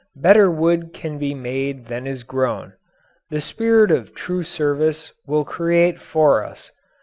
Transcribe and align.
Better 0.15 0.49
wood 0.49 0.93
can 0.95 1.19
be 1.19 1.35
made 1.35 1.85
than 1.85 2.07
is 2.07 2.23
grown. 2.23 2.73
The 3.29 3.39
spirit 3.39 3.91
of 3.91 4.15
true 4.15 4.41
service 4.41 5.13
will 5.27 5.45
create 5.45 6.01
for 6.01 6.43
us. 6.43 6.71